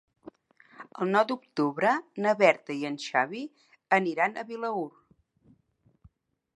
El 1.05 1.11
nou 1.15 1.25
d'octubre 1.31 1.91
na 2.27 2.33
Berta 2.41 2.79
i 2.79 2.89
en 2.91 2.97
Xavi 3.05 3.45
aniran 4.01 4.35
a 4.45 4.49
Vilaür. 4.53 4.91